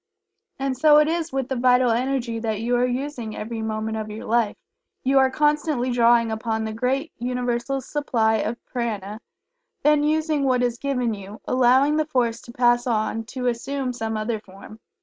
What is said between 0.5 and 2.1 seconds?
And so it is with the Vital